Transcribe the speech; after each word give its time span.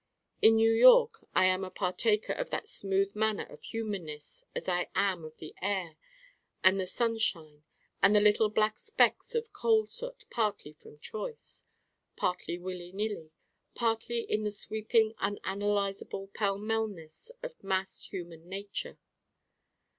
In 0.41 0.55
New 0.55 0.71
York 0.71 1.23
I 1.35 1.45
am 1.45 1.63
a 1.63 1.69
partaker 1.69 2.33
of 2.33 2.49
that 2.49 2.67
smooth 2.67 3.15
manna 3.15 3.43
of 3.51 3.61
humanness 3.61 4.43
as 4.55 4.67
I 4.67 4.89
am 4.95 5.23
of 5.23 5.37
the 5.37 5.53
air 5.61 5.95
and 6.63 6.79
the 6.79 6.87
sunshine 6.87 7.61
and 8.01 8.15
the 8.15 8.19
little 8.19 8.49
black 8.49 8.79
specks 8.79 9.35
of 9.35 9.53
coal 9.53 9.85
soot: 9.85 10.25
partly 10.31 10.73
from 10.73 10.97
choice, 10.97 11.65
partly 12.15 12.57
willy 12.57 12.91
nilly, 12.91 13.29
partly 13.75 14.21
in 14.21 14.41
the 14.43 14.49
sweeping 14.49 15.13
unanalyzable 15.21 16.33
pell 16.33 16.57
mell 16.57 16.87
ness 16.87 17.31
of 17.43 17.63
massed 17.63 18.09
human 18.09 18.49
nature. 18.49 18.97